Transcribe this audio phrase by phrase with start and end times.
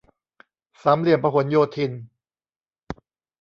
[0.81, 1.91] สามเหลี่ยมพหลโยธิน